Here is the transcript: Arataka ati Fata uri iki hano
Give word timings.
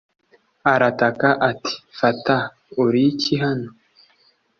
Arataka 0.73 1.29
ati 1.49 1.73
Fata 1.99 2.35
uri 2.83 3.01
iki 3.11 3.33
hano 3.43 3.69